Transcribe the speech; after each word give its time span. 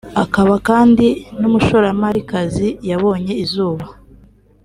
akaba 0.23 0.53
kandi 0.67 1.07
n’umushoramarikazi 1.39 2.67
yabonye 2.89 3.33
izuba 3.43 3.85